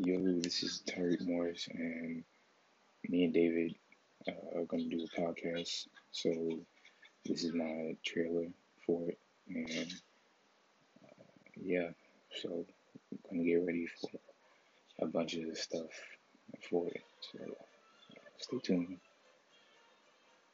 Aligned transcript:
Yo, 0.00 0.40
this 0.40 0.62
is 0.62 0.80
Tariq 0.86 1.26
Morris, 1.26 1.66
and 1.74 2.22
me 3.08 3.24
and 3.24 3.34
David 3.34 3.74
uh, 4.28 4.60
are 4.60 4.64
going 4.64 4.88
to 4.88 4.96
do 4.96 5.04
a 5.04 5.20
podcast. 5.20 5.88
So, 6.12 6.30
this 7.26 7.42
is 7.42 7.52
my 7.52 7.96
trailer 8.06 8.46
for 8.86 9.08
it, 9.08 9.18
and 9.48 9.92
uh, 11.02 11.24
yeah, 11.56 11.88
so 12.40 12.64
I'm 13.10 13.38
going 13.38 13.44
to 13.44 13.50
get 13.50 13.66
ready 13.66 13.88
for 14.00 15.04
a 15.04 15.06
bunch 15.08 15.34
of 15.34 15.58
stuff 15.58 15.90
for 16.70 16.86
it. 16.86 17.02
So, 17.32 17.38
stay 18.38 18.58
tuned. 18.62 18.98